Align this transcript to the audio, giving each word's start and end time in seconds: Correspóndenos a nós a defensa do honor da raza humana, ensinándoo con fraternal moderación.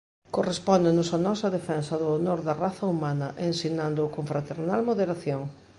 Correspóndenos 0.35 1.09
a 1.15 1.19
nós 1.25 1.39
a 1.47 1.53
defensa 1.57 1.93
do 2.01 2.07
honor 2.15 2.39
da 2.47 2.57
raza 2.63 2.85
humana, 2.93 3.27
ensinándoo 3.49 4.11
con 4.15 4.23
fraternal 4.31 4.79
moderación. 4.89 5.41